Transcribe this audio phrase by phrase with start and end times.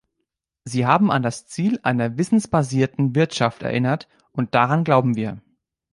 [0.65, 5.43] Sie haben an das Ziel einer wissensbasierten Wirtschaft erinnert, und daran glauben wir.